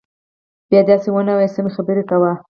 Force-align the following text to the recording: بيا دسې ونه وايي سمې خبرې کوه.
بيا 0.71 0.81
دسې 0.89 1.09
ونه 1.11 1.31
وايي 1.35 1.49
سمې 1.55 1.71
خبرې 1.77 2.03
کوه. 2.09 2.31